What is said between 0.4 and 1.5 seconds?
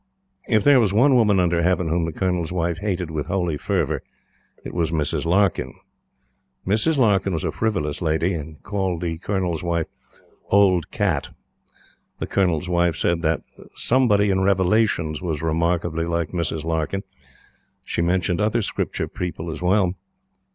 If there was one woman